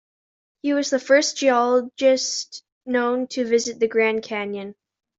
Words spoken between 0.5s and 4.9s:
He was the first geologist known to visit the Grand Canyon.